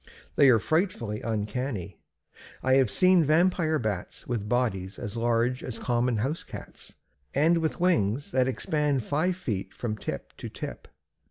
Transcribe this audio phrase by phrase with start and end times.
[0.35, 1.99] They are frightfully uncanny.
[2.63, 6.95] I have seen vampire bats with bodies as large as common house cats,
[7.35, 10.87] and with wings that expand five feet from tip to tip.